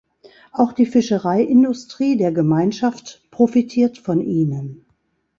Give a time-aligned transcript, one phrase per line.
[0.51, 4.87] Auch die Fischereiindustrie der Gemeinschaft profitiert von ihnen.